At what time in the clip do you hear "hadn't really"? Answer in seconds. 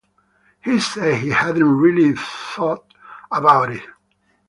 1.29-2.15